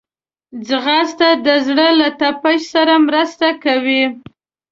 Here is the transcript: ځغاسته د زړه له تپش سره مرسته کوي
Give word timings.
ځغاسته 0.67 1.29
د 1.45 1.47
زړه 1.67 1.87
له 1.99 2.07
تپش 2.19 2.61
سره 2.73 2.93
مرسته 3.07 3.47
کوي 3.63 4.03